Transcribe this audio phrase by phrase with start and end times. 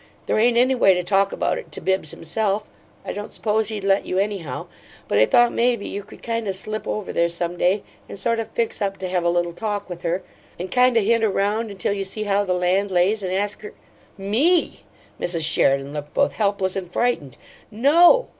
[0.25, 2.67] There ain't any way to talk about it to Bibbs himself
[3.05, 4.65] I don't suppose he'd let you, anyhow
[5.07, 8.39] but I thought maybe you could kind o' slip over there some day, and sort
[8.39, 10.23] o' fix up to have a little talk with her,
[10.57, 13.75] and kind o' hint around till you see how the land lays, and ask her"
[14.33, 14.79] "ME!"
[15.19, 15.43] Mrs.
[15.45, 17.37] Sheridan looked both helpless and frightened.
[17.69, 18.27] "No."